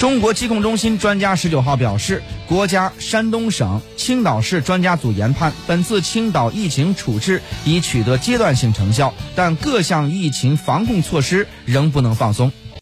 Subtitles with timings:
[0.00, 12.50] 中国疾控中心专家十九号表示国家山东省青岛市专家组研判本次青岛疫情处置已取得阶段性成效但各项疫情防控措施仍不能放松。